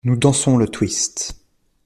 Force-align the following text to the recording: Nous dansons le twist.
Nous 0.03 0.15
dansons 0.15 0.57
le 0.57 0.67
twist. 0.67 1.35